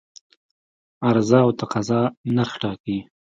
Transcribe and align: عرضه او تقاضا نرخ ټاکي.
عرضه 1.07 1.37
او 1.45 1.49
تقاضا 1.59 2.01
نرخ 2.35 2.51
ټاکي. 2.61 2.97